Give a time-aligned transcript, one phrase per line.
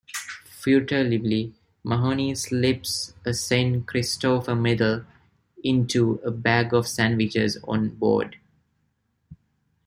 [0.49, 1.53] Furtively,
[1.83, 5.05] Mahoney slips a Saint Christopher medal
[5.63, 8.37] into a bag of sandwiches on board.